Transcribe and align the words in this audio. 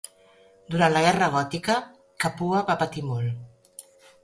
Durant 0.75 0.93
la 0.95 1.03
Guerra 1.07 1.27
Gòtica, 1.35 1.77
Capua 2.25 2.65
va 2.73 2.79
patir 2.83 3.07
molt. 3.13 3.81